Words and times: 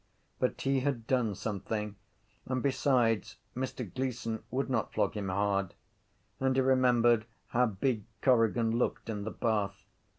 But 0.39 0.59
he 0.61 0.79
had 0.79 1.05
done 1.05 1.35
something 1.35 1.95
and 2.47 2.63
besides 2.63 3.35
Mr 3.55 3.87
Gleeson 3.93 4.41
would 4.49 4.67
not 4.67 4.91
flog 4.91 5.13
him 5.13 5.29
hard: 5.29 5.75
and 6.39 6.55
he 6.55 6.61
remembered 6.63 7.27
how 7.49 7.67
big 7.67 8.05
Corrigan 8.23 8.79
looked 8.79 9.11
in 9.11 9.25
the 9.25 9.29
bath. 9.29 9.85